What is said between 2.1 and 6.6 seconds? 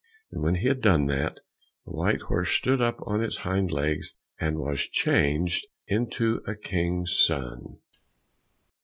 horse stood up on its hind legs, and was changed into a